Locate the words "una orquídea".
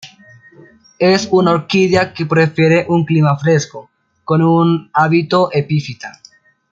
1.29-2.11